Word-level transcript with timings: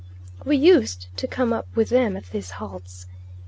We 0.43 0.57
used 0.57 1.15
to 1.17 1.27
come 1.27 1.53
up 1.53 1.67
with 1.75 1.89
them 1.89 2.17
at 2.17 2.25
these 2.31 2.49
halts. 2.57 3.05